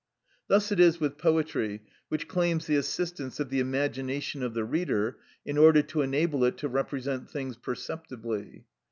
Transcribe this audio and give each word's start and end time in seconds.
Thus 0.47 0.71
it 0.71 0.79
is 0.79 0.99
with 0.99 1.19
poetry, 1.19 1.83
which 2.07 2.27
claims 2.27 2.65
the 2.65 2.75
assistance 2.75 3.39
of 3.39 3.49
the 3.51 3.59
imagination 3.59 4.41
of 4.41 4.55
the 4.55 4.63
reader, 4.65 5.19
in 5.45 5.59
order 5.59 5.83
to 5.83 6.01
enable 6.01 6.43
it 6.43 6.57
to 6.57 6.67
represent 6.67 7.29
things 7.29 7.55
perceptibly. 7.55 8.65